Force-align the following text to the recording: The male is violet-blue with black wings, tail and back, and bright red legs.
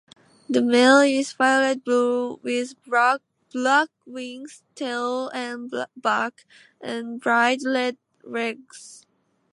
The 0.49 0.63
male 0.63 1.01
is 1.01 1.31
violet-blue 1.33 2.39
with 2.41 2.73
black 2.85 3.21
wings, 4.07 4.63
tail 4.73 5.27
and 5.29 5.71
back, 5.95 6.47
and 6.81 7.21
bright 7.21 7.59
red 7.67 7.97
legs. 8.23 9.05